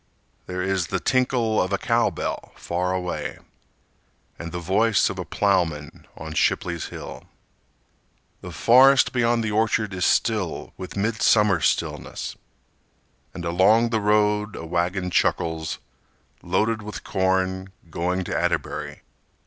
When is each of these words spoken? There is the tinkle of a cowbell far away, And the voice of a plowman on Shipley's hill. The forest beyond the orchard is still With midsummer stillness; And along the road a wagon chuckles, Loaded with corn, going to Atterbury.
There 0.47 0.63
is 0.63 0.87
the 0.87 0.99
tinkle 0.99 1.61
of 1.61 1.71
a 1.71 1.77
cowbell 1.77 2.53
far 2.55 2.91
away, 2.91 3.37
And 4.39 4.51
the 4.51 4.57
voice 4.57 5.11
of 5.11 5.19
a 5.19 5.25
plowman 5.25 6.07
on 6.17 6.33
Shipley's 6.33 6.87
hill. 6.87 7.25
The 8.41 8.49
forest 8.51 9.13
beyond 9.13 9.43
the 9.43 9.51
orchard 9.51 9.93
is 9.93 10.03
still 10.03 10.73
With 10.75 10.97
midsummer 10.97 11.61
stillness; 11.61 12.35
And 13.35 13.45
along 13.45 13.89
the 13.91 14.01
road 14.01 14.55
a 14.55 14.65
wagon 14.65 15.11
chuckles, 15.11 15.77
Loaded 16.41 16.81
with 16.81 17.03
corn, 17.03 17.71
going 17.91 18.23
to 18.23 18.35
Atterbury. 18.35 19.03